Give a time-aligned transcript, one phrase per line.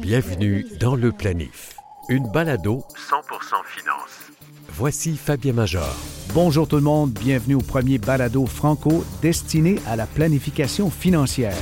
[0.00, 1.76] Bienvenue dans le planif,
[2.08, 4.32] une balado 100% finance.
[4.68, 5.94] Voici Fabien Major.
[6.32, 11.56] Bonjour tout le monde, bienvenue au premier balado franco destiné à la planification financière.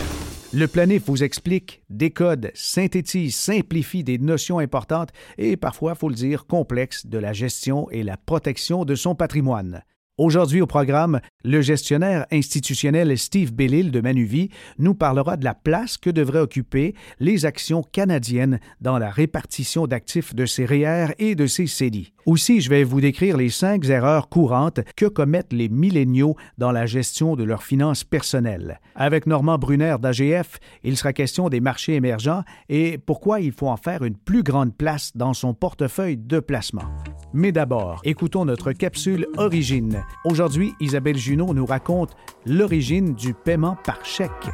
[0.53, 6.47] Le planif vous explique, décode, synthétise, simplifie des notions importantes et parfois, faut le dire,
[6.47, 9.83] complexes de la gestion et la protection de son patrimoine.
[10.19, 15.97] Aujourd'hui au programme, le gestionnaire institutionnel Steve Bellil de Manuvie nous parlera de la place
[15.97, 21.47] que devraient occuper les actions canadiennes dans la répartition d'actifs de ses REER et de
[21.47, 22.13] ses CELI.
[22.29, 26.85] Aussi, je vais vous décrire les cinq erreurs courantes que commettent les milléniaux dans la
[26.85, 28.81] gestion de leurs finances personnelles.
[28.95, 33.79] Avec Normand Brunner d'AGF, il sera question des marchés émergents et pourquoi il faut en
[33.79, 36.85] faire une plus grande place dans son portefeuille de placement.
[37.33, 40.05] Mais d'abord, écoutons notre capsule Origine.
[40.27, 42.15] Aujourd'hui, Isabelle Junot nous raconte
[42.45, 44.51] l'origine du paiement par chèque.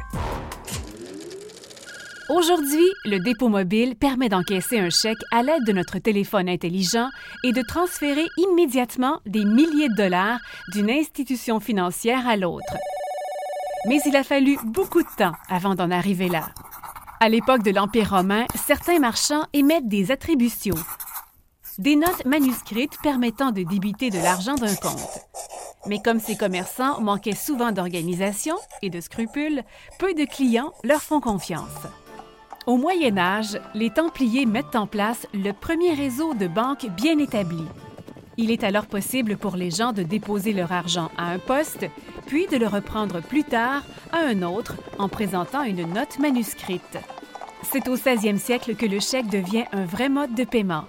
[2.27, 7.09] Aujourd'hui, le dépôt mobile permet d'encaisser un chèque à l'aide de notre téléphone intelligent
[7.43, 10.39] et de transférer immédiatement des milliers de dollars
[10.73, 12.77] d'une institution financière à l'autre.
[13.87, 16.49] Mais il a fallu beaucoup de temps avant d'en arriver là.
[17.19, 20.75] À l'époque de l'Empire romain, certains marchands émettent des attributions,
[21.77, 25.19] des notes manuscrites permettant de débiter de l'argent d'un compte.
[25.85, 29.61] Mais comme ces commerçants manquaient souvent d'organisation et de scrupules,
[29.99, 31.85] peu de clients leur font confiance.
[32.65, 37.63] Au Moyen Âge, les Templiers mettent en place le premier réseau de banques bien établi.
[38.37, 41.85] Il est alors possible pour les gens de déposer leur argent à un poste,
[42.25, 46.97] puis de le reprendre plus tard à un autre en présentant une note manuscrite.
[47.61, 50.85] C'est au 16e siècle que le chèque devient un vrai mode de paiement.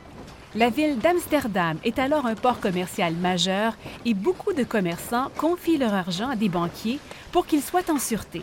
[0.54, 5.92] La ville d'Amsterdam est alors un port commercial majeur et beaucoup de commerçants confient leur
[5.92, 7.00] argent à des banquiers
[7.32, 8.40] pour qu'ils soient en sûreté.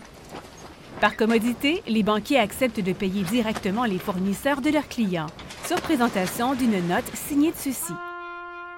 [1.03, 5.27] Par commodité, les banquiers acceptent de payer directement les fournisseurs de leurs clients,
[5.65, 7.91] sur présentation d'une note signée de ceci.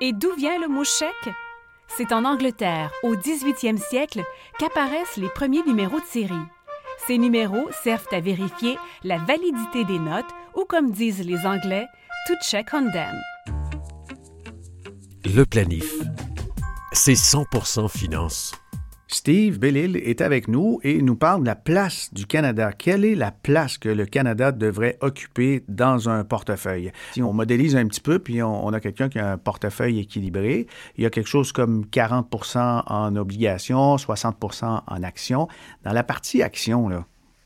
[0.01, 1.35] Et d'où vient le mot chèque?
[1.87, 4.23] C'est en Angleterre, au 18e siècle,
[4.57, 6.33] qu'apparaissent les premiers numéros de série.
[7.05, 10.25] Ces numéros servent à vérifier la validité des notes
[10.55, 11.85] ou, comme disent les Anglais,
[12.25, 13.21] to check on them.
[15.25, 15.93] Le planif,
[16.91, 18.51] c'est 100% finance.
[19.15, 22.73] Steve Bellil est avec nous et nous parle de la place du Canada.
[22.73, 26.91] Quelle est la place que le Canada devrait occuper dans un portefeuille?
[27.13, 30.67] Si on modélise un petit peu, puis on, a quelqu'un qui a un portefeuille équilibré,
[30.97, 35.47] il y a quelque chose comme 40% en obligations, 60% en actions.
[35.85, 36.89] Dans la partie actions,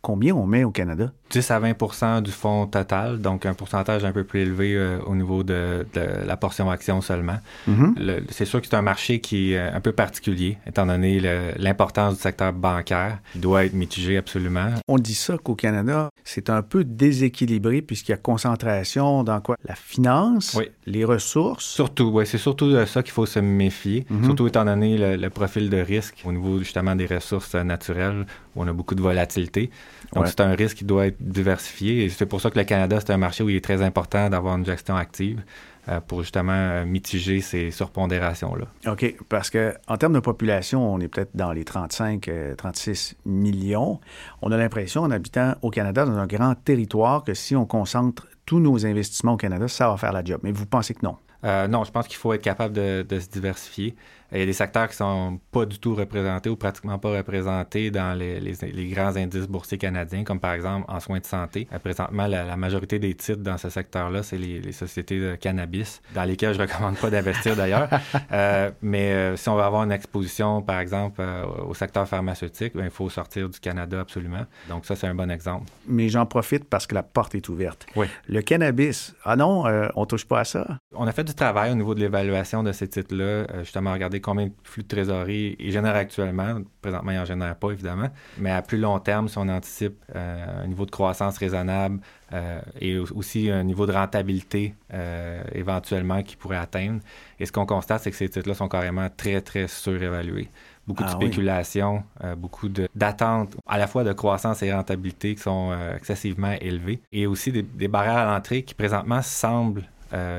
[0.01, 1.13] combien on met au Canada?
[1.29, 5.15] 10 à 20 du fonds total, donc un pourcentage un peu plus élevé euh, au
[5.15, 5.85] niveau de,
[6.25, 7.37] la portion action seulement.
[7.69, 8.23] Mm-hmm.
[8.29, 11.19] C'est sûr que c'est un marché qui est un peu particulier, étant donné
[11.57, 14.69] l'importance du secteur bancaire, qui doit être mitigé absolument.
[14.87, 19.55] On dit ça qu'au Canada, c'est un peu déséquilibré puisqu'il y a concentration dans quoi?
[19.65, 21.65] La finance, les ressources.
[21.65, 24.25] Surtout, oui, c'est surtout de ça qu'il faut se méfier, mm-hmm.
[24.25, 28.25] surtout étant donné le, le, profil de risque au niveau justement des ressources naturelles
[28.55, 29.69] où on a beaucoup de volatilité.
[30.13, 32.05] Donc, c'est un risque qui doit être diversifié.
[32.05, 34.29] Et c'est pour ça que le Canada, c'est un marché où il est très important
[34.29, 35.41] d'avoir une gestion active
[35.87, 38.65] euh, pour justement euh, mitiger ces surpondérations-là.
[38.91, 43.99] OK, parce qu'en termes de population, on est peut-être dans les 35, 36 euh, millions.
[44.41, 48.27] On a l'impression, en habitant au Canada, dans un grand territoire, que si on concentre
[48.45, 50.39] tous nos investissements au Canada, ça va faire la job.
[50.43, 51.17] Mais vous pensez que non?
[51.41, 53.95] non, je pense qu'il faut être capable de, de se diversifier.
[54.31, 57.91] Il y a des secteurs qui sont pas du tout représentés ou pratiquement pas représentés
[57.91, 61.67] dans les, les, grands indices boursiers canadiens, comme par exemple en soins de santé.
[61.73, 66.23] Euh, présentement, la, majorité des titres dans ce secteur-là, c'est les, sociétés de cannabis, dans
[66.23, 67.89] lesquelles je recommande pas d'investir d'ailleurs.
[68.31, 72.75] euh, mais euh, si on veut avoir une exposition, par exemple, euh, au secteur pharmaceutique,
[72.75, 74.45] ben, il faut sortir du Canada absolument.
[74.67, 75.65] Donc ça, c'est un bon exemple.
[75.87, 77.87] Mais j'en profite parce que la porte est ouverte.
[77.95, 78.07] Oui.
[78.27, 79.63] Le cannabis, ah non,
[79.95, 80.79] on touche pas à ça?
[80.93, 84.47] On a fait du travail au niveau de l'évaluation de ces titres-là, justement, regarder combien
[84.47, 86.61] de flux de trésorerie ils génèrent actuellement.
[86.81, 88.09] Présentement, ils n'en génèrent pas, évidemment.
[88.37, 91.99] Mais à plus long terme, si on anticipe euh, un niveau de croissance raisonnable
[92.33, 97.01] euh, et aussi un niveau de rentabilité euh, éventuellement qu'ils pourraient atteindre,
[97.39, 100.49] et ce qu'on constate, c'est que ces titres-là sont carrément très, très surévalués.
[100.87, 102.03] Beaucoup de ah spéculation,
[102.35, 107.51] beaucoup d'attentes à la fois de croissance et rentabilité qui sont excessivement élevées, et aussi
[107.51, 109.87] des, des barrières à l'entrée qui présentement semblent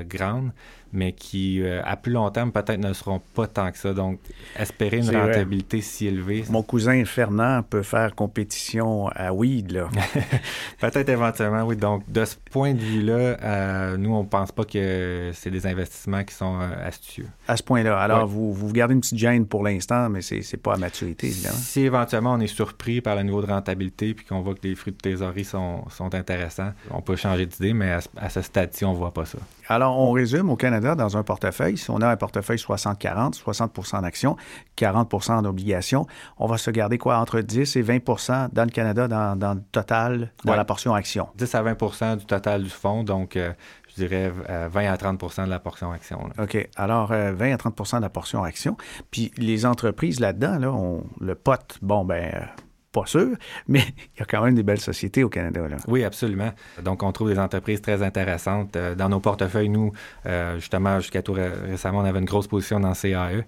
[0.09, 0.51] grandes,
[0.93, 3.93] mais qui, euh, à plus long terme, peut-être ne seront pas tant que ça.
[3.93, 4.19] Donc,
[4.59, 6.45] espérer une rentabilité si élevée.
[6.51, 9.89] Mon cousin Fernand peut faire compétition à weed, là.
[10.81, 11.77] peut-être éventuellement, oui.
[11.77, 15.67] Donc, de ce point de vue-là, euh, nous, on ne pense pas que c'est des
[15.67, 17.27] investissements qui sont euh, astucieux.
[17.47, 17.99] À ce point-là.
[17.99, 21.29] Alors, vous, vous gardez une petite gêne pour l'instant, mais c'est n'est pas à maturité,
[21.29, 21.57] évidemment.
[21.57, 24.75] Si éventuellement on est surpris par le niveau de rentabilité puis qu'on voit que les
[24.75, 28.85] fruits de trésorerie sont, sont intéressants, on peut changer d'idée, mais à, à ce stade-ci,
[28.85, 29.39] on ne voit pas ça.
[29.69, 31.77] Alors, on résume au Canada dans un portefeuille.
[31.77, 34.37] Si on a un portefeuille 60-40, 60, en actions,
[34.77, 36.07] 40 en obligations,
[36.39, 37.19] on va se garder quoi?
[37.19, 41.29] Entre 10 et 20% dans le Canada dans, le total, dans la portion actions?
[41.37, 43.05] 10 à 20% du total du fonds.
[43.05, 43.53] Donc, euh,
[43.89, 46.29] je dirais 20 euh, à 30% de la portion action.
[46.39, 46.69] OK.
[46.77, 48.77] Alors, 20 euh, à 30% de la portion action.
[49.11, 52.49] Puis les entreprises là-dedans, là, on, le pote, bon, ben
[52.93, 53.37] pas sûr,
[53.69, 53.81] mais
[54.17, 55.69] il y a quand même des belles sociétés au Canada.
[55.69, 55.77] Là.
[55.89, 56.53] Oui, absolument.
[56.83, 58.77] Donc, on trouve des entreprises très intéressantes.
[58.77, 59.93] Euh, dans nos portefeuilles, nous,
[60.27, 63.45] euh, justement, jusqu'à tout récemment, on avait une grosse position dans CAE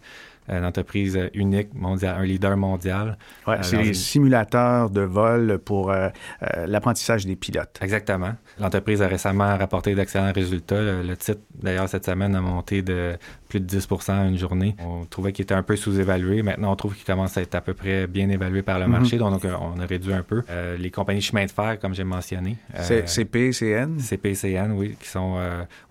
[0.48, 3.16] une entreprise unique, mondiale, un leader mondial.
[3.46, 6.08] Ouais, c'est les simulateurs de vol pour euh,
[6.42, 7.78] euh, l'apprentissage des pilotes.
[7.80, 8.34] Exactement.
[8.58, 10.80] L'entreprise a récemment rapporté d'excellents résultats.
[10.80, 13.16] Le, titre, d'ailleurs, cette semaine a monté de
[13.48, 14.74] plus de 10% en une journée.
[14.80, 16.42] On trouvait qu'il était un peu sous-évalué.
[16.42, 18.92] Maintenant, on trouve qu'il commence à être à peu près bien évalué par le mhm.
[18.92, 19.18] marché.
[19.18, 20.42] Donc, on a réduit un peu.
[20.50, 22.56] Euh, les compagnies chemin de fer, comme j'ai mentionné.
[22.80, 23.98] C'est CPCN?
[23.98, 25.38] CPCN, oui, qui sont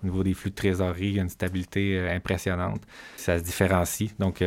[0.02, 2.82] au niveau des flux de trésorerie, une stabilité impressionnante.
[3.16, 4.14] Ça se différencie.
[4.18, 4.41] Donc,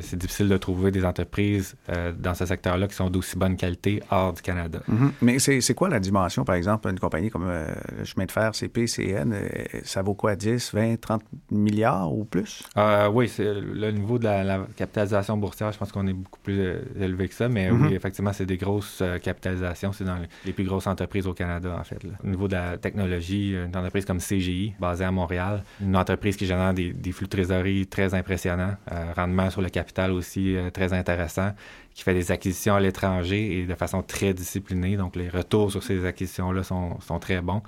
[0.00, 4.02] c'est difficile de trouver des entreprises euh, dans ce secteur-là qui sont d'aussi bonne qualité
[4.10, 4.80] hors du Canada.
[4.88, 5.12] Mhm.
[5.22, 7.66] Mais c'est quoi la dimension, par exemple, une compagnie comme euh,
[7.98, 9.48] le chemin de fer, CPCN, euh,
[9.84, 12.62] ça vaut quoi, 10, 20, 30 milliards ou plus?
[13.12, 16.60] oui, le niveau de la, capitalisation boursière, je pense qu'on est beaucoup plus
[16.98, 17.92] élevé que ça, mais oui, mhm.
[17.92, 19.92] effectivement, c'est des grosses capitalisations.
[19.92, 22.00] C'est dans les plus grosses entreprises au Canada, en fait.
[22.24, 26.46] Au niveau de la technologie, une entreprise comme CGI, basée à Montréal, une entreprise qui
[26.46, 28.74] génère des, des flux de trésorerie très impressionnants,
[29.16, 31.52] rendement sur le capital aussi euh, très intéressant,
[31.94, 34.96] qui fait des acquisitions à l'étranger et de façon très disciplinée.
[34.96, 37.62] Donc, les retours sur ces acquisitions-là sont, sont, très bons.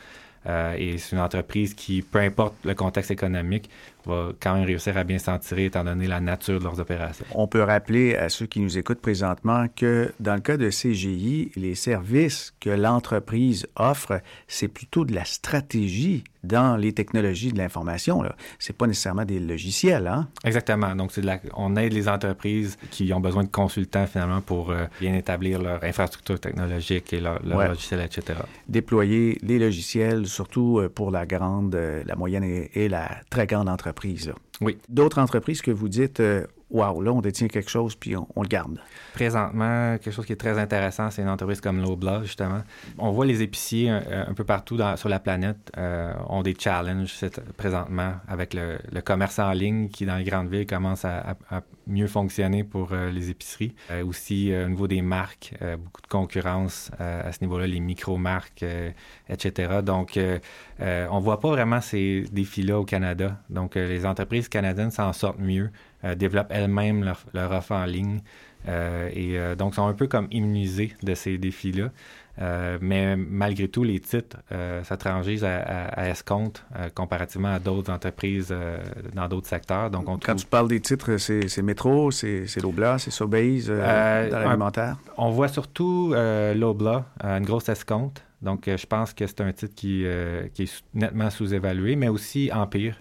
[0.47, 3.71] Euh, et c'est une entreprise qui, peu importe le contexte économique,
[4.07, 7.25] va quand même réussir à bien s'en tirer étant donné la nature de leurs opérations.
[7.35, 11.53] On peut rappeler à ceux qui nous écoutent présentement que dans le cas de CGI,
[11.57, 18.25] les services que l'entreprise offre, c'est plutôt de la stratégie dans les technologies de l'information.
[18.59, 20.09] Ce n'est pas nécessairement des logiciels.
[20.09, 20.29] Hein?
[20.45, 20.95] Exactement.
[20.97, 21.23] Donc, c'est
[21.55, 25.85] on aide les entreprises qui ont besoin de consultants finalement pour euh, bien établir leur
[25.85, 28.41] infrastructure technologique et leur, logiciel, etc.
[28.69, 33.69] Déployer les logiciels, surtout euh, pour la grande, euh, la moyenne et la très grande
[33.69, 33.92] entreprise
[34.61, 34.79] oui.
[34.89, 38.49] D'autres entreprises que vous dites, euh, waouh, là, on détient quelque chose puis on, le
[38.49, 38.79] garde.
[39.13, 42.63] Présentement, quelque chose qui est très intéressant, c'est une entreprise comme Loblaw, justement.
[42.99, 47.15] On voit les épiciers euh, un, peu partout sur la planète euh, ont des challenges
[47.57, 51.37] présentement avec le, commerce en ligne qui, dans les grandes villes, commence à,
[51.87, 53.75] mieux fonctionner pour euh, les épiceries.
[54.07, 58.65] aussi, au niveau des marques, beaucoup de concurrence à ce niveau-là, les micro-marques,
[59.29, 59.81] etc.
[59.83, 60.19] Donc,
[60.81, 63.39] on voit pas vraiment ces défis-là au Canada.
[63.51, 65.71] Donc, les entreprises canadiennes s'en sortent mieux.
[66.05, 68.21] Euh, développent elles-mêmes leur, leur, offre en ligne.
[68.69, 71.91] Euh, et euh, donc, sont un peu comme immunisés de ces défis-là.
[72.81, 76.65] mais malgré tout, les titres euh, s'atrangissent à, escompte
[76.95, 78.55] comparativement à d'autres entreprises
[79.15, 79.91] dans d'autres secteurs.
[79.91, 84.97] Donc, Quand tu parles des titres, c'est Métro, c'est Lobla, c'est Sobeys dans l'alimentaire?
[85.17, 86.15] On voit surtout
[86.55, 88.25] Lobla, une grosse escompte.
[88.41, 90.05] Donc, je pense que c'est un titre qui,
[90.55, 92.97] qui est nettement sous-évalué, mais aussi Empire.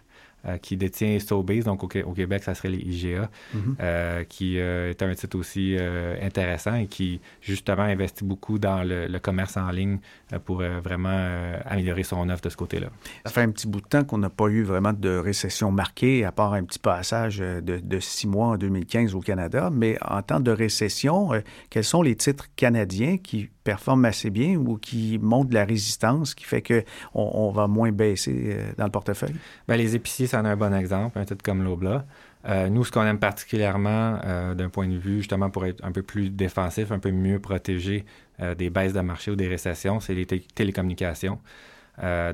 [0.48, 3.76] Euh, qui détient Sobeys, donc au, Québec, ça serait les IGA, mhm.
[3.80, 5.78] euh, qui euh, est un titre aussi
[6.20, 10.00] intéressant et qui, justement, investit beaucoup dans le, commerce en ligne
[10.46, 11.30] pour vraiment
[11.66, 12.88] améliorer son offre de ce côté-là.
[13.24, 16.26] Ça fait un petit bout de temps qu'on n'a pas eu vraiment de récession marquée,
[16.26, 19.70] à part un petit passage de, de, six mois en 2015 au Canada.
[19.72, 21.30] Mais en temps de récession,
[21.70, 26.34] quels sont les titres canadiens qui performent assez bien ou qui montrent de la résistance,
[26.34, 29.36] qui fait qu'on on va moins baisser dans le portefeuille?
[29.68, 32.06] Bien, les épiciers, c'en est un bon exemple, un titre comme l'Obla.
[32.48, 35.92] Euh, nous, ce qu'on aime particulièrement euh, d'un point de vue, justement, pour être un
[35.92, 38.06] peu plus défensif, un peu mieux protégé
[38.42, 41.40] euh, des baisses de marché ou des récessions, c'est les télécommunications.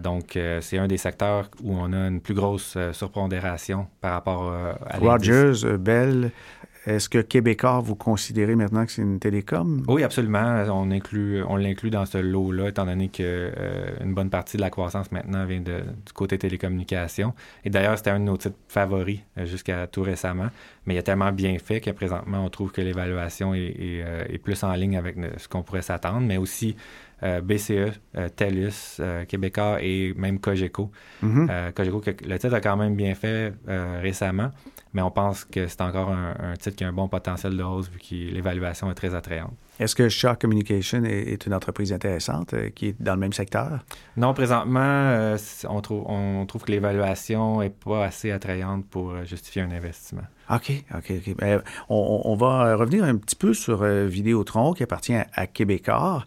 [0.01, 4.97] donc, c'est un des secteurs où on a une plus grosse surpondération par rapport à
[4.97, 6.31] Rogers, Bell,
[6.87, 9.83] est-ce que Québécois, vous considérez maintenant que c'est une télécom?
[9.89, 10.63] Oui, absolument.
[10.71, 14.69] On, inclut, on l'inclut dans ce lot-là, étant donné qu'une euh, bonne partie de la
[14.69, 17.33] croissance maintenant vient de, du côté télécommunications.
[17.65, 20.47] Et d'ailleurs, c'était un de nos titres favoris euh, jusqu'à tout récemment.
[20.85, 24.37] Mais il a tellement bien fait que présentement, on trouve que l'évaluation est, est, euh,
[24.41, 26.21] plus en ligne avec ce qu'on pourrait s'attendre.
[26.21, 26.77] Mais aussi,
[27.21, 27.99] BCE,
[28.35, 30.91] TELUS, Québécois et même Cogeco.
[31.21, 31.49] Mhm.
[31.75, 33.53] Cogeco, le titre a quand même bien fait
[34.01, 34.51] récemment,
[34.93, 37.89] mais on pense que c'est encore un, titre qui a un bon potentiel de hausse
[37.89, 39.53] vu que l'évaluation est très attrayante.
[39.79, 43.85] Est-ce que Shark Communication est, une entreprise intéressante euh, qui est dans le même secteur?
[44.15, 45.37] Non, présentement, euh,
[45.69, 50.23] on, trouve, on trouve que l'évaluation n'est pas assez attrayante pour euh, justifier un investissement.
[50.49, 51.35] OK, OK, OK.
[51.37, 56.25] Ben, on, va revenir un petit peu sur Vidéotron qui appartient à, Québécois.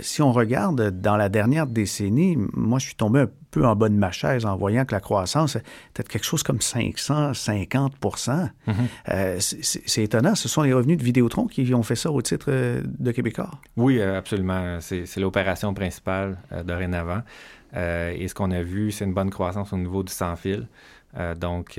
[0.00, 3.90] si on regarde dans la dernière décennie, moi, je suis tombé un peu en bas
[3.90, 9.60] de ma chaise en voyant que la croissance était quelque chose comme 550 mm-hmm.
[9.84, 10.34] C'est étonnant.
[10.34, 13.50] Ce sont les revenus de Vidéotron qui ont fait ça au titre de Québécois?
[13.76, 14.78] Oui, euh, absolument.
[14.80, 17.22] C'est l'opération principale euh, dorénavant.
[17.74, 20.66] Euh, et ce qu'on a vu, c'est une bonne croissance au niveau du sans-fil.
[21.36, 21.78] donc,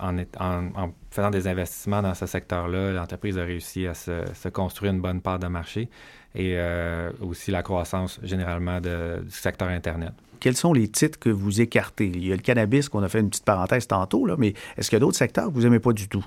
[0.00, 5.00] en, en, faisant des investissements dans ce secteur-là, l'entreprise a réussi à se, construire une
[5.00, 5.88] bonne part de marché
[6.34, 6.58] et
[7.20, 10.12] aussi la croissance généralement du secteur Internet.
[10.40, 12.06] Quels sont les titres que vous écartez?
[12.06, 14.90] Il y a le cannabis qu'on a fait une petite parenthèse tantôt, là, mais est-ce
[14.90, 16.24] qu'il y a d'autres secteurs que vous n'aimez pas du tout?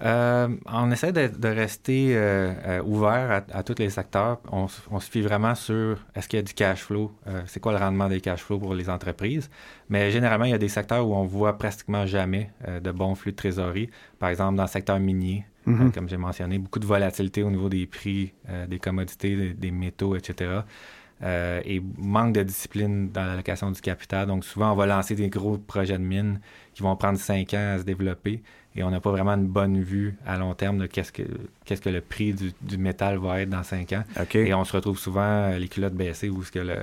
[0.00, 4.38] Euh, on essaie de, rester euh, euh, ouvert à, tous les secteurs.
[4.52, 7.12] On, se fie vraiment sur est-ce qu'il y a du cash flow,
[7.46, 9.50] c'est quoi le rendement des cash flow pour les entreprises.
[9.88, 12.50] Mais généralement, il y a des secteurs où on voit pratiquement jamais
[12.82, 13.90] de bons flux de trésorerie.
[14.18, 15.92] Par exemple, dans le secteur minier, mm-hmm.
[15.92, 18.32] comme j'ai mentionné, beaucoup de volatilité au niveau des prix
[18.68, 20.60] des commodités, des, métaux, etc.
[21.22, 24.26] et manque de discipline dans l'allocation du capital.
[24.28, 26.40] Donc, souvent, on va lancer des gros projets de mines
[26.74, 28.42] qui vont prendre cinq ans à se développer
[28.78, 31.24] et on n'a pas vraiment une bonne vue à long terme de qu'est-ce que,
[31.64, 34.04] qu'est-ce que le prix du, métal va être dans cinq ans.
[34.34, 36.76] Et on se retrouve souvent euh, les culottes baissées où ce que le,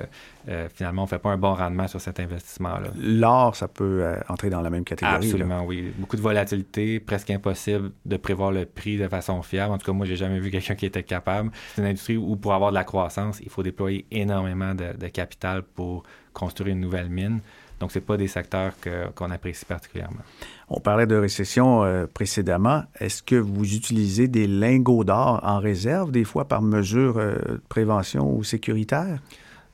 [0.48, 2.90] euh, finalement on ne fait pas un bon rendement sur cet investissement-là.
[3.00, 5.16] L'or, ça peut euh, entrer dans la même catégorie.
[5.16, 5.90] Absolument, oui.
[5.96, 9.72] Beaucoup de volatilité, presque impossible de prévoir le prix de façon fiable.
[9.72, 11.50] En tout cas, moi, j'ai jamais vu quelqu'un qui était capable.
[11.74, 15.08] C'est une industrie où pour avoir de la croissance, il faut déployer énormément de, de
[15.08, 16.02] capital pour
[16.34, 17.40] construire une nouvelle mine.
[17.80, 18.72] Donc, ce pas des secteurs
[19.14, 20.20] qu'on apprécie particulièrement.
[20.68, 22.84] On parlait de récession euh, précédemment.
[22.98, 27.62] Est-ce que vous utilisez des lingots d'or en réserve, des fois par mesure euh, de
[27.68, 29.20] prévention ou sécuritaire?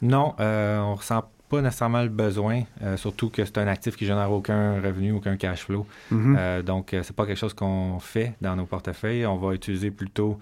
[0.02, 2.62] Non, euh, on ressent pas nécessairement le besoin,
[2.97, 5.87] surtout que c'est un actif qui génère aucun revenu, aucun cash flow.
[6.11, 6.62] Mm-hmm.
[6.62, 9.26] donc, c'est pas quelque chose qu'on fait dans nos portefeuilles.
[9.26, 10.38] On va utiliser plutôt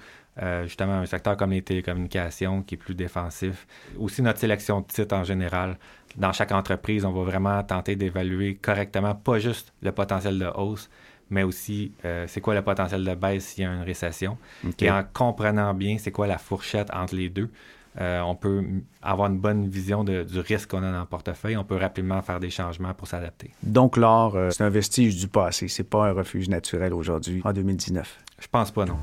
[0.62, 3.66] justement un secteur comme les télécommunications qui est plus défensif.
[3.98, 5.76] Aussi notre sélection de titres en général
[6.16, 10.90] dans chaque entreprise, on va vraiment tenter d'évaluer correctement, pas juste le potentiel de hausse,
[11.30, 14.36] mais aussi euh, c'est quoi le potentiel de baisse s'il y a une récession.
[14.80, 17.50] Et en comprenant bien c'est quoi la fourchette entre les deux,
[17.98, 18.64] euh, on peut
[19.02, 21.56] avoir une bonne vision du risque qu'on a dans le portefeuille.
[21.56, 23.50] On peut rapidement faire des changements pour s'adapter.
[23.62, 25.68] Donc l'or, euh, c'est un vestige du passé.
[25.68, 28.18] C'est pas un refuge naturel aujourd'hui, en 2019.
[28.38, 28.96] Je pense pas, non.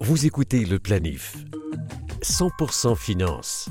[0.00, 1.36] Vous écoutez le planif.
[2.22, 3.68] 100% finance.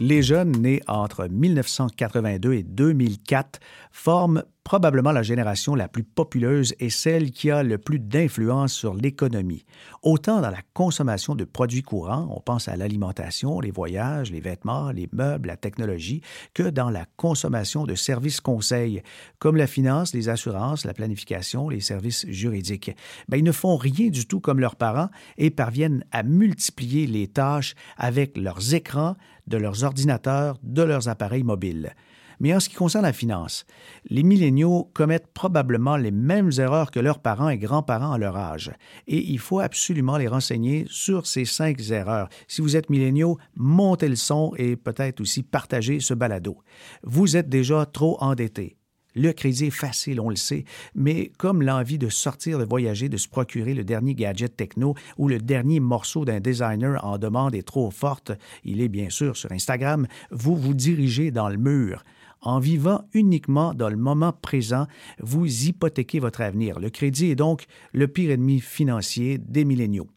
[0.00, 3.60] Les jeunes nés entre 1982 et 2004
[3.92, 8.94] forment probablement la génération la plus populeuse et celle qui a le plus d'influence sur
[8.94, 9.64] l'économie.
[10.02, 14.90] Autant dans la consommation de produits courants, on pense à l'alimentation, les voyages, les vêtements,
[14.90, 16.22] les meubles, la technologie,
[16.54, 19.02] que dans la consommation de services conseils,
[19.38, 22.92] comme la finance, les assurances, la planification, les services juridiques.
[23.28, 27.28] Ben, ils ne font rien du tout comme leurs parents et parviennent à multiplier les
[27.28, 29.16] tâches avec leurs écrans,
[29.46, 31.94] de leurs ordinateurs, de leurs appareils mobiles.
[32.42, 33.64] Mais en ce qui concerne la finance,
[34.10, 38.72] les milléniaux commettent probablement les mêmes erreurs que leurs parents et grands-parents à leur âge.
[39.06, 42.28] Et il faut absolument les renseigner sur ces cinq erreurs.
[42.48, 46.58] Si vous êtes milléniaux, montez le son et peut-être aussi partagez ce balado.
[47.04, 48.76] Vous êtes déjà trop endettés.
[49.14, 53.18] Le crédit est facile, on le sait, mais comme l'envie de sortir, de voyager, de
[53.18, 57.66] se procurer le dernier gadget techno ou le dernier morceau d'un designer en demande est
[57.66, 58.32] trop forte,
[58.64, 62.02] il est bien sûr sur Instagram, vous vous dirigez dans le mur.
[62.42, 64.88] En vivant uniquement dans le moment présent,
[65.20, 66.80] vous hypothéquez votre avenir.
[66.80, 70.08] Le crédit est donc le pire ennemi financier des milléniaux.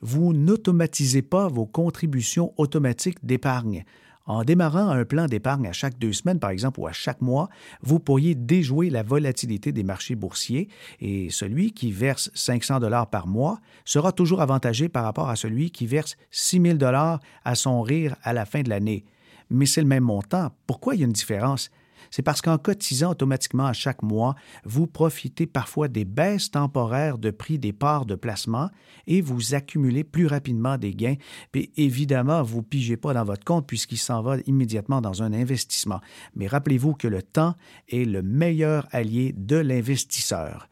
[0.00, 3.84] Vous n'automatisez pas vos contributions automatiques d'épargne.
[4.26, 7.48] En démarrant un plan d'épargne à chaque deux semaines, par exemple, ou à chaque mois,
[7.82, 10.68] vous pourriez déjouer la volatilité des marchés boursiers
[11.00, 15.70] et celui qui verse 500 dollars par mois sera toujours avantagé par rapport à celui
[15.70, 19.04] qui verse 6 000 dollars à son rire à la fin de l'année
[19.50, 20.50] mais c'est le même montant.
[20.66, 21.70] Pourquoi il y a une différence?
[22.10, 24.34] C'est parce qu'en cotisant automatiquement à chaque mois,
[24.64, 28.70] vous profitez parfois des baisses temporaires de prix des parts de placement
[29.06, 31.16] et vous accumulez plus rapidement des gains.
[31.52, 35.32] Puis évidemment, vous ne pigez pas dans votre compte puisqu'il s'en va immédiatement dans un
[35.32, 36.00] investissement.
[36.34, 37.54] Mais rappelez-vous que le temps
[37.88, 40.68] est le meilleur allié de l'investisseur.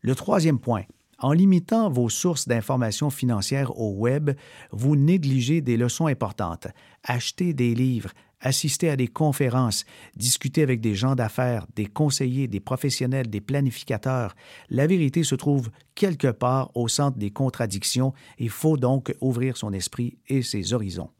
[0.00, 0.84] Le troisième point,
[1.20, 4.30] En limitant vos sources d'informations financières au web,
[4.70, 6.68] vous négligez des leçons importantes.
[7.02, 8.10] Achetez des livres,
[8.40, 9.84] assistez à des conférences,
[10.14, 14.36] discutez avec des gens d'affaires, des conseillers, des professionnels, des planificateurs.
[14.70, 18.12] La vérité se trouve quelque part au centre des contradictions.
[18.38, 21.10] Il faut donc ouvrir son esprit et ses horizons.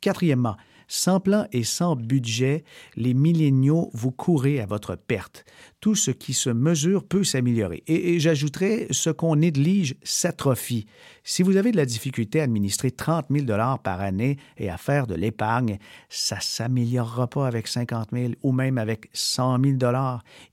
[0.00, 0.56] Quatrièmement,
[0.90, 2.64] sans plan et sans budget,
[2.96, 5.44] les milléniaux vous courez à votre perte.
[5.80, 7.84] Tout ce qui se mesure peut s'améliorer.
[7.86, 10.86] Et, j'ajouterais, ce qu'on néglige s'atrophie.
[11.22, 13.46] Si vous avez de la difficulté à administrer 30 000
[13.82, 15.78] par année et à faire de l'épargne,
[16.08, 19.76] ça ne s'améliorera pas avec 50 000 ou même avec 100 000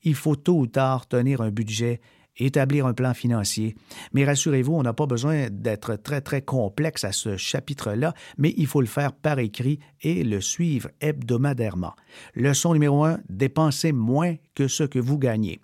[0.04, 2.00] Il faut tôt ou tard tenir un budget
[2.38, 3.74] établir un plan financier.
[4.12, 8.66] Mais rassurez-vous, on n'a pas besoin d'être très, très complexe à ce chapitre-là, mais il
[8.66, 11.94] faut le faire par écrit et le suivre hebdomadairement.
[12.34, 15.60] Leçon numéro un, dépensez moins que ce que vous gagnez.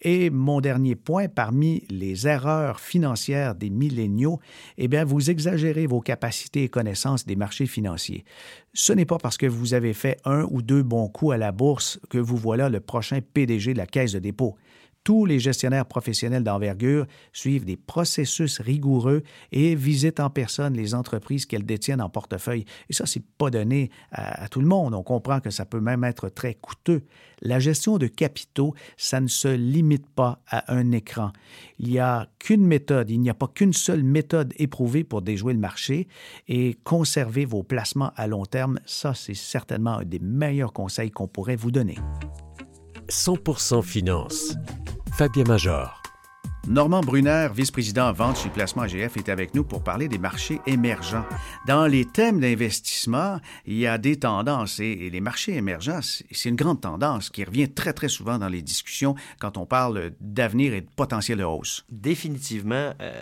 [0.00, 4.38] Et mon dernier point, parmi les erreurs financières des milléniaux,
[4.76, 8.24] eh bien, vous exagérez vos capacités et connaissances des marchés financiers.
[8.72, 11.52] Ce n'est pas parce que vous avez fait un ou deux bons coups à la
[11.52, 14.56] bourse que vous voilà le prochain PDG de la Caisse de dépôt.
[15.08, 19.22] Tous les gestionnaires professionnels d'envergure suivent des processus rigoureux
[19.52, 22.66] et visitent en personne les entreprises qu'elles détiennent en portefeuille.
[22.90, 24.92] Et ça, c'est pas donné à, tout le monde.
[24.92, 27.04] On comprend que ça peut même être très coûteux.
[27.40, 31.32] La gestion de capitaux, ça ne se limite pas à un écran.
[31.78, 35.54] Il n'y a qu'une méthode, il n'y a pas qu'une seule méthode éprouvée pour déjouer
[35.54, 36.06] le marché
[36.48, 41.28] et conserver vos placements à long terme, ça, c'est certainement un des meilleurs conseils qu'on
[41.28, 41.96] pourrait vous donner.
[43.08, 44.54] 100% finance
[45.16, 46.07] Fabien Major.
[46.68, 51.24] Normand Brunner, vice-président vente chez Placement AGF, est avec nous pour parler des marchés émergents.
[51.66, 56.56] Dans les thèmes d'investissement, il y a des tendances et, les marchés émergents, c'est une
[56.56, 60.82] grande tendance qui revient très, très souvent dans les discussions quand on parle d'avenir et
[60.82, 61.86] de potentiel de hausse.
[61.90, 62.92] Définitivement.
[63.00, 63.12] Euh,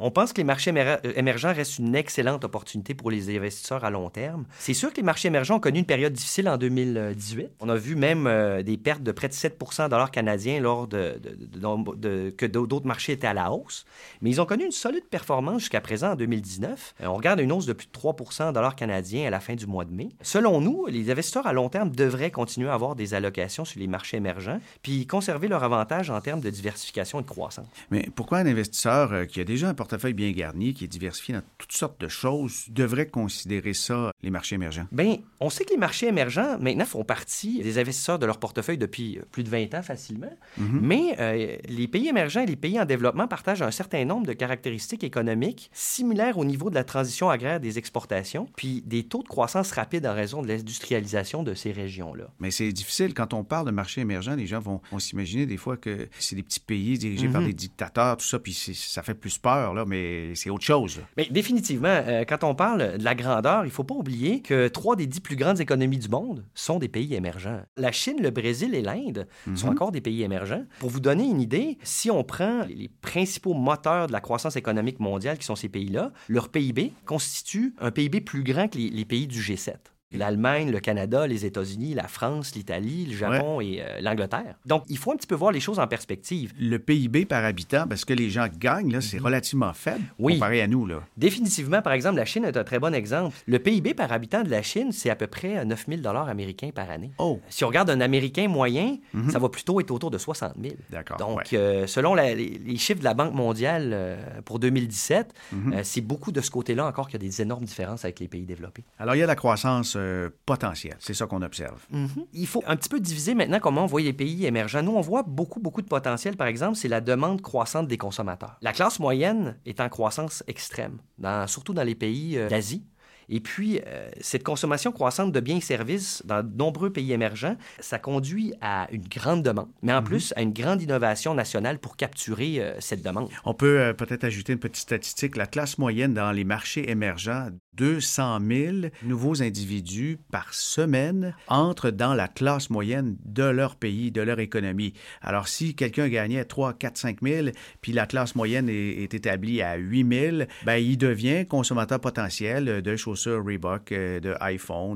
[0.00, 3.90] on pense que les marchés euh, émergents restent une excellente opportunité pour les investisseurs à
[3.90, 4.46] long terme.
[4.58, 7.50] C'est sûr que les marchés émergents ont connu une période difficile en 2018.
[7.60, 11.20] On a vu même euh, des pertes de près de 7 dollars canadiens lors de,
[11.20, 13.84] de que d'autres marché était à la hausse,
[14.20, 16.94] mais ils ont connu une solide performance jusqu'à présent en 2019.
[17.00, 19.54] Euh, on regarde une hausse de plus de 3 en dollars canadiens à la fin
[19.54, 20.08] du mois de mai.
[20.22, 23.86] Selon nous, les investisseurs à long terme devraient continuer à avoir des allocations sur les
[23.86, 27.66] marchés émergents, puis conserver leur avantage en termes de diversification et de croissance.
[27.90, 31.34] Mais pourquoi un investisseur euh, qui a déjà un portefeuille bien garni, qui est diversifié
[31.34, 34.86] dans toutes sortes de choses, devrait considérer ça, les marchés émergents?
[34.92, 38.78] Bien, on sait que les marchés émergents, maintenant, font partie des investisseurs de leur portefeuille
[38.78, 40.80] depuis plus de 20 ans facilement, mm-hmm.
[40.80, 44.32] mais euh, les pays émergents et les pays en développement partagent un certain nombre de
[44.32, 49.28] caractéristiques économiques similaires au niveau de la transition agraire des exportations, puis des taux de
[49.28, 52.24] croissance rapides en raison de l'industrialisation de ces régions-là.
[52.40, 53.14] Mais c'est difficile.
[53.14, 56.42] Quand on parle de marché émergent, les gens vont, s'imaginer des fois que c'est des
[56.42, 57.48] petits pays dirigés par mhm.
[57.48, 61.00] des dictateurs, tout ça, puis ça fait plus peur, là, mais c'est autre chose.
[61.16, 64.68] Mais définitivement, euh, quand on parle de la grandeur, il ne faut pas oublier que
[64.68, 67.60] trois des dix plus grandes économies du monde sont des pays émergents.
[67.76, 69.72] La Chine, le Brésil et l'Inde sont mhm.
[69.72, 70.64] encore des pays émergents.
[70.78, 75.00] Pour vous donner une idée, si on prend les principaux moteurs de la croissance économique
[75.00, 79.26] mondiale, qui sont ces pays-là, leur PIB constitue un PIB plus grand que les pays
[79.26, 79.74] du G7
[80.12, 84.56] l'Allemagne, le Canada, les États-Unis, la France, l'Italie, le Japon et euh, l'Angleterre.
[84.64, 86.52] Donc, il faut un petit peu voir les choses en perspective.
[86.58, 89.24] Le PIB par habitant, parce que les gens gagnent, là, c'est mhm.
[89.24, 90.86] relativement faible comparé à nous.
[90.86, 91.02] Là.
[91.16, 93.36] Définitivement, par exemple, la Chine est un très bon exemple.
[93.46, 96.90] Le PIB par habitant de la Chine, c'est à peu près 9 000 américains par
[96.90, 97.10] année.
[97.18, 97.40] Oh.
[97.48, 99.30] Si on regarde un Américain moyen, mhm.
[99.30, 100.74] ça va plutôt être autour de 60 000.
[100.90, 101.16] D'accord.
[101.16, 105.80] Donc, euh, selon les, chiffres de la Banque mondiale euh, pour 2017, mhm.
[105.82, 108.46] c'est beaucoup de ce côté-là encore qu'il y a des énormes différences avec les pays
[108.46, 108.84] développés.
[108.98, 110.96] Alors, il y a la croissance euh, potentiel.
[110.98, 111.84] C'est ça qu'on observe.
[111.90, 112.26] Mhm.
[112.32, 114.82] Il faut un petit peu diviser maintenant comment on voit les pays émergents.
[114.82, 116.36] Nous, on voit beaucoup, beaucoup de potentiel.
[116.36, 118.56] Par exemple, c'est la demande croissante des consommateurs.
[118.62, 120.98] La classe moyenne est en croissance extrême,
[121.46, 122.84] surtout dans les pays euh, d'Asie.
[123.28, 127.56] Et puis, euh, cette consommation croissante de biens et services dans de nombreux pays émergents,
[127.80, 130.06] ça conduit à une grande demande, mais en mhm.
[130.06, 133.28] plus à une grande innovation nationale pour capturer euh, cette demande.
[133.44, 135.36] On peut euh, peut-être ajouter une petite statistique.
[135.36, 142.14] La classe moyenne dans les marchés émergents, 200 000 nouveaux individus par semaine entrent dans
[142.14, 144.94] la classe moyenne de leur pays, de leur économie.
[145.20, 147.48] Alors, si quelqu'un gagnait 3, 4, 5 000,
[147.82, 152.96] puis la classe moyenne est, établie à 8 000, ben, il devient consommateur potentiel de
[152.96, 153.15] choses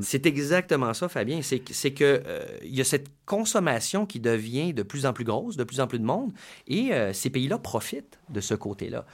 [0.01, 0.03] euh.
[0.03, 1.41] C'est exactement ça, Fabien.
[1.43, 5.65] C'est que euh, y a cette consommation qui devient de plus en plus grosse, de
[5.65, 6.33] plus en plus de monde,
[6.69, 9.05] et euh, ces pays-là profitent de ce côté-là.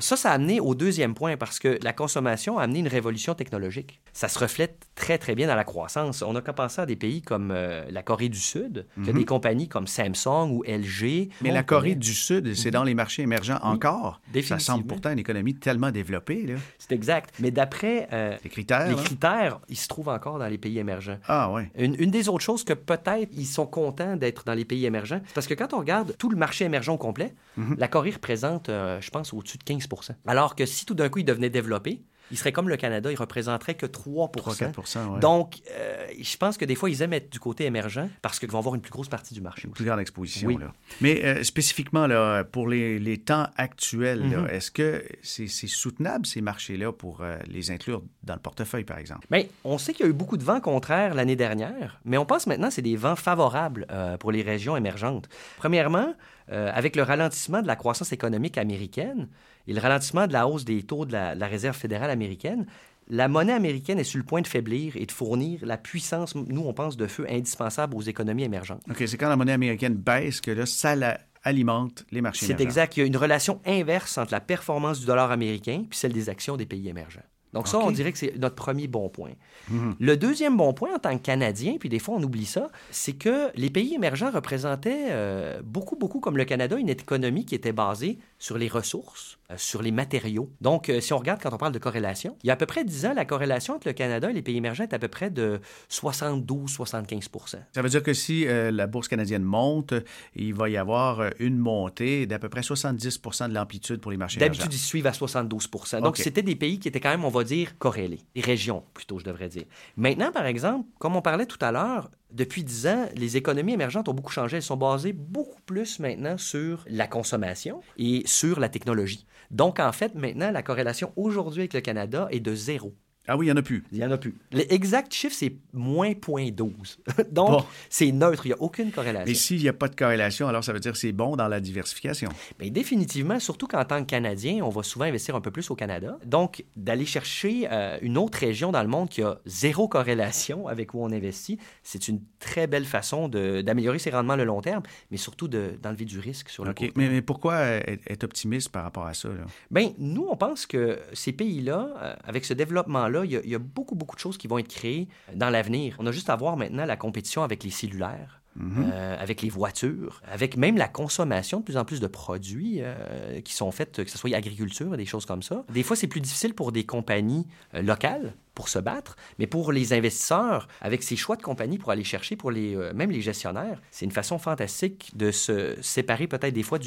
[0.00, 3.34] ça, ça a amené au deuxième point parce que la consommation a amené une révolution
[3.34, 4.00] technologique.
[4.14, 6.22] Ça se reflète très, très bien dans la croissance.
[6.22, 9.12] On a qu'à penser à des pays comme euh, la Corée du Sud, qui a
[9.12, 9.18] Mhm.
[9.18, 11.28] des compagnies comme Samsung ou LG.
[11.42, 11.94] Mais la Corée connaît.
[11.96, 14.20] du Sud, c'est dans les marchés émergents encore.
[14.44, 16.54] Ça semble pourtant une économie tellement développée.
[16.78, 17.34] C'est exact.
[17.40, 18.88] Mais d'après euh, Les critères.
[18.88, 19.02] les là.
[19.02, 21.18] critères, ils se trouvent encore dans les pays émergents.
[21.26, 21.62] Ah oui.
[21.76, 25.20] Une, une des autres choses que peut-être ils sont contents d'être dans les pays émergents,
[25.26, 27.74] c'est parce que quand on regarde tout le marché émergent au complet, Mhm.
[27.78, 31.18] la Corée représente, euh, je pense, au-dessus de 15% Alors que si tout d'un coup
[31.18, 35.20] il devenait développé, il serait comme le Canada, il représenterait que 3% 3-4 ouais.
[35.20, 38.50] Donc, euh, je pense que des fois, ils aiment être du côté émergent parce qu'ils
[38.50, 39.76] vont avoir une plus grosse partie du marché Une aussi.
[39.76, 40.48] plus grande exposition.
[40.48, 40.56] Oui.
[40.58, 40.72] Là.
[41.00, 44.48] Mais euh, spécifiquement, là, pour les, les temps actuels, Mhm.
[44.50, 49.26] est-ce que c'est soutenable, ces marchés-là, pour euh, les inclure dans le portefeuille, par exemple?
[49.30, 52.24] Bien, on sait qu'il y a eu beaucoup de vents contraires l'année dernière, mais on
[52.26, 53.86] pense maintenant que c'est des vents favorables
[54.18, 55.28] pour les régions émergentes.
[55.58, 56.14] Premièrement,
[56.48, 59.28] avec le ralentissement de la croissance économique américaine
[59.66, 62.66] et le ralentissement de la hausse des taux de la, Réserve fédérale américaine,
[63.08, 66.62] la monnaie américaine est sur le point de faiblir et de fournir la puissance, nous,
[66.62, 68.82] on pense, de feu indispensable aux économies émergentes.
[68.88, 72.60] OK, c'est quand la monnaie américaine baisse que là, ça la- alimente les marchés C'est
[72.62, 72.96] exact.
[72.96, 76.30] Il y a une relation inverse entre la performance du dollar américain puis celle des
[76.30, 77.20] actions des pays émergents.
[77.54, 79.30] Donc ça, on dirait que c'est notre premier bon point.
[79.70, 79.94] Mhm.
[79.98, 83.12] Le deuxième bon point en tant que Canadien, puis des fois on oublie ça, c'est
[83.12, 87.72] que les pays émergents représentaient euh, beaucoup, beaucoup comme le Canada, une économie qui était
[87.72, 90.50] basée sur les ressources, euh, sur les matériaux.
[90.60, 92.66] Donc, euh, si on regarde quand on parle de corrélation, il y a à peu
[92.66, 95.08] près 10 ans, la corrélation entre le Canada et les pays émergents est à peu
[95.08, 99.94] près de 72-75 Ça veut dire que si la bourse canadienne monte,
[100.34, 104.40] il va y avoir une montée d'à peu près 70% de l'amplitude pour les marchés
[104.40, 104.76] D'habitude, émergents.
[104.76, 106.16] ils suivent à 72 Donc, OK.
[106.18, 108.20] c'était des pays qui étaient quand même, on va dire, corrélés.
[108.34, 109.64] Des régions, plutôt, je devrais dire.
[109.96, 114.08] Maintenant, par exemple, comme on parlait tout à l'heure, depuis 10 ans, les économies émergentes
[114.08, 114.56] ont beaucoup changé.
[114.56, 119.26] Elles sont basées beaucoup plus maintenant sur la consommation et sur la technologie.
[119.50, 122.94] Donc, en fait, maintenant, la corrélation aujourd'hui avec le Canada est de zéro.
[123.26, 123.84] Ah oui, il n'y en a plus.
[123.92, 124.34] Il n'y en a plus.
[124.52, 126.98] L'exact chiffre, c'est moins 0.12.
[127.32, 127.64] Donc, Bon.
[127.88, 128.44] c'est neutre.
[128.46, 129.26] Il n'y a aucune corrélation.
[129.26, 131.48] Mais s'il n'y a pas de corrélation, alors ça veut dire que c'est bon dans
[131.48, 132.28] la diversification.
[132.58, 135.74] Bien, définitivement, surtout qu'en tant que Canadien, on va souvent investir un peu plus au
[135.74, 136.18] Canada.
[136.26, 140.92] Donc, d'aller chercher euh, une autre région dans le monde qui a zéro corrélation avec
[140.94, 144.82] où on investit, c'est une très belle façon d'améliorer ses rendements à le long terme,
[145.10, 146.76] mais surtout de- d'enlever du risque sur le OK.
[146.76, 147.14] court Mais, terme.
[147.14, 149.28] mais pourquoi euh, être, être optimiste par rapport à ça?
[149.28, 149.44] là?
[149.70, 153.50] Bien, nous, on pense que ces pays-là, euh, avec ce développement-là, il y, a- il
[153.50, 155.94] y a beaucoup, beaucoup de choses qui vont être créées dans l'avenir.
[156.00, 158.40] On a juste à voir maintenant la compétition avec les cellulaires.
[158.56, 158.88] Mhm.
[158.92, 163.40] euh, avec les voitures, avec même la consommation de plus en plus de produits euh,
[163.40, 165.64] qui sont faits, que ce soit agriculture, des choses comme ça.
[165.72, 169.72] Des fois, c'est plus difficile pour des compagnies euh, locales pour se battre, mais pour
[169.72, 173.20] les investisseurs, avec ces choix de compagnies pour aller chercher, pour les, euh, même les
[173.20, 176.78] gestionnaires, c'est une façon fantastique de se séparer peut-être des fois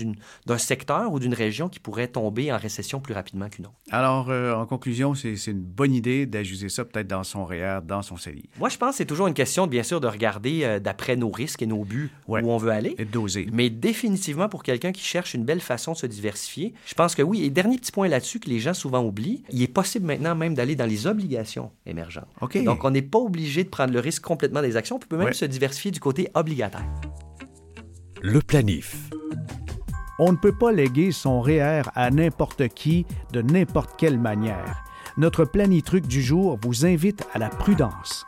[0.45, 3.75] d'un secteur ou d'une région qui pourrait tomber en récession plus rapidement qu'une autre.
[3.91, 7.79] Alors, euh, en conclusion, c'est c'est une bonne idée d'ajuster ça peut-être dans son REER,
[7.85, 8.49] dans son CELI.
[8.59, 11.29] Moi, je pense que c'est toujours une question, bien sûr, de regarder euh, d'après nos
[11.31, 12.41] risques et nos buts Ouais.
[12.43, 12.95] où on veut aller.
[12.97, 13.47] Et de doser.
[13.53, 17.21] Mais définitivement, pour quelqu'un qui cherche une belle façon de se diversifier, je pense que
[17.21, 17.43] oui.
[17.43, 20.53] Et dernier petit point là-dessus que les gens souvent oublient, il est possible maintenant même
[20.53, 22.27] d'aller dans les obligations émergentes.
[22.63, 24.95] Donc, on n'est pas obligé de prendre le risque complètement des actions.
[24.97, 25.33] On peut même Ouais.
[25.33, 26.85] se diversifier du côté obligataire.
[28.21, 29.09] Le planif.
[30.19, 34.83] On ne peut pas léguer son REER à n'importe qui de n'importe quelle manière.
[35.17, 38.25] Notre planitruc du jour vous invite à la prudence.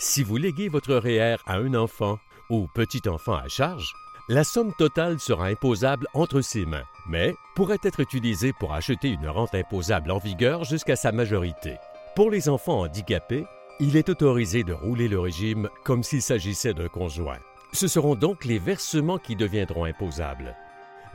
[0.00, 2.18] Si vous léguez votre REER à un enfant
[2.50, 3.92] ou petit-enfant à charge,
[4.28, 9.28] la somme totale sera imposable entre ses mains, mais pourrait être utilisée pour acheter une
[9.28, 11.76] rente imposable en vigueur jusqu'à sa majorité.
[12.18, 13.46] Pour les enfants handicapés,
[13.78, 17.38] il est autorisé de rouler le régime comme s'il s'agissait d'un conjoint.
[17.72, 20.56] Ce seront donc les versements qui deviendront imposables.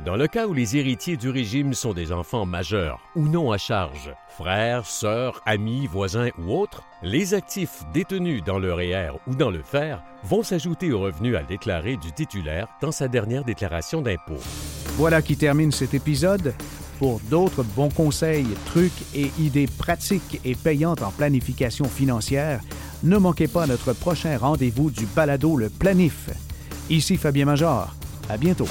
[0.05, 3.57] Dans le cas où les héritiers du régime sont des enfants majeurs ou non à
[3.57, 9.51] charge, frères, sœurs, amis, voisins ou autres, les actifs détenus dans le REER ou dans
[9.51, 14.39] le FER vont s'ajouter aux revenus à déclarer du titulaire dans sa dernière déclaration d'impôt.
[14.95, 16.53] Voilà qui termine cet épisode.
[17.03, 22.61] Pour d'autres bons conseils, trucs et idées pratiques et payantes en planification financière,
[23.03, 26.29] ne manquez pas notre prochain rendez-vous du balado Le Planif.
[26.89, 27.93] Ici Fabien Major.
[28.29, 28.69] À bientôt.